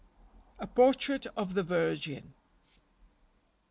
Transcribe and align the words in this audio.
A 0.57 0.65
PORTRAIT 0.65 1.27
OF 1.37 1.53
THE 1.53 1.61
VIRGIN. 1.61 2.33